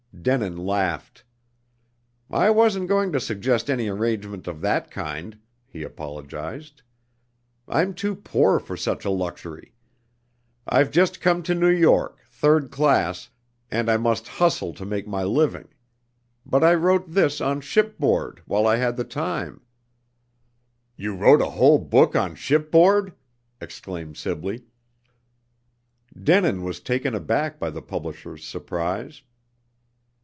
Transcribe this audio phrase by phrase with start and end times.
[0.23, 1.23] Denin laughed.
[2.29, 6.83] "I wasn't going to suggest any arrangement of that kind," he apologized.
[7.67, 9.73] "I'm too poor for such a luxury.
[10.67, 13.29] I've just come to New York, third class,
[13.71, 15.69] and I must 'hustle' to make my living.
[16.45, 19.61] But I wrote this on shipboard, while I had the time"
[20.97, 23.15] "You wrote a whole book on shipboard!"
[23.59, 24.65] exclaimed Sibley.
[26.21, 29.23] Denin was taken aback by the publisher's surprise.